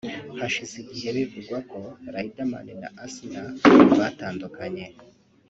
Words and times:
Hashize 0.39 0.75
igihe 0.83 1.09
bivugwa 1.17 1.57
ko 1.71 1.79
Riderman 2.13 2.67
na 2.81 2.89
Asnah 3.05 3.47
batandukanye 3.99 4.85